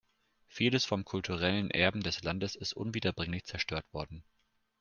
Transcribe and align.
Vieles 0.47 0.83
vom 0.83 1.05
kulturellen 1.05 1.69
Erben 1.69 2.01
des 2.01 2.23
Landes 2.23 2.55
ist 2.55 2.73
unwiederbringlich 2.73 3.43
zerstört 3.43 3.85
worden. 3.93 4.23